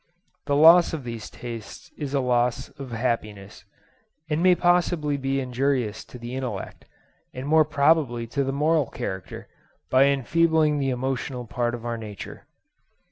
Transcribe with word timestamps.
The 0.47 0.55
loss 0.55 0.93
of 0.93 1.03
these 1.03 1.29
tastes 1.29 1.91
is 1.95 2.15
a 2.15 2.19
loss 2.25 2.69
of 2.79 2.89
happiness, 2.91 3.65
and 4.31 4.41
may 4.41 4.55
possibly 4.55 5.15
be 5.15 5.39
injurious 5.39 6.03
to 6.05 6.17
the 6.17 6.33
intellect, 6.33 6.85
and 7.35 7.45
more 7.47 7.65
probably 7.65 8.25
to 8.25 8.43
the 8.43 8.51
moral 8.51 8.87
character, 8.87 9.47
by 9.91 10.05
enfeebling 10.05 10.79
the 10.79 10.89
emotional 10.89 11.45
part 11.45 11.75
of 11.75 11.85
our 11.85 11.99
nature. 11.99 12.47